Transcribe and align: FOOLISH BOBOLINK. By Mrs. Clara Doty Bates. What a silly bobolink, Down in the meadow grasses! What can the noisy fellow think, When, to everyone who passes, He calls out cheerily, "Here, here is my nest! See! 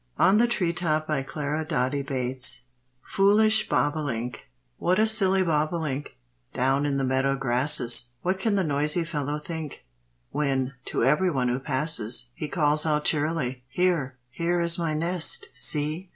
FOOLISH 0.17 0.57
BOBOLINK. 0.57 1.07
By 1.07 1.21
Mrs. 1.21 1.27
Clara 1.27 1.63
Doty 1.63 2.01
Bates. 2.01 2.63
What 4.79 4.97
a 4.97 5.05
silly 5.05 5.43
bobolink, 5.43 6.15
Down 6.55 6.87
in 6.87 6.97
the 6.97 7.03
meadow 7.03 7.35
grasses! 7.35 8.13
What 8.23 8.39
can 8.39 8.55
the 8.55 8.63
noisy 8.63 9.03
fellow 9.03 9.37
think, 9.37 9.85
When, 10.31 10.73
to 10.85 11.03
everyone 11.03 11.49
who 11.49 11.59
passes, 11.59 12.31
He 12.33 12.47
calls 12.47 12.83
out 12.83 13.05
cheerily, 13.05 13.63
"Here, 13.69 14.17
here 14.31 14.59
is 14.59 14.79
my 14.79 14.95
nest! 14.95 15.49
See! 15.53 16.09